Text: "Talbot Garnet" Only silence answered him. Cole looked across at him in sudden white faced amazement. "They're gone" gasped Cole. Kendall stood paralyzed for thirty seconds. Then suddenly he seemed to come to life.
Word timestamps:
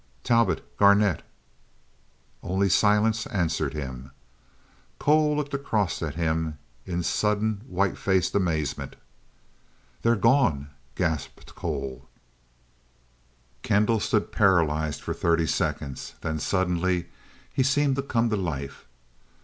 "Talbot 0.23 0.65
Garnet" 0.79 1.21
Only 2.41 2.69
silence 2.69 3.27
answered 3.27 3.75
him. 3.75 4.09
Cole 4.97 5.35
looked 5.35 5.53
across 5.53 6.01
at 6.01 6.15
him 6.15 6.57
in 6.87 7.03
sudden 7.03 7.61
white 7.67 7.99
faced 7.99 8.33
amazement. 8.33 8.95
"They're 10.01 10.15
gone" 10.15 10.71
gasped 10.95 11.53
Cole. 11.53 12.09
Kendall 13.61 13.99
stood 13.99 14.31
paralyzed 14.31 15.01
for 15.03 15.13
thirty 15.13 15.45
seconds. 15.45 16.15
Then 16.21 16.39
suddenly 16.39 17.05
he 17.53 17.61
seemed 17.61 17.95
to 17.97 18.01
come 18.01 18.31
to 18.31 18.35
life. 18.35 18.87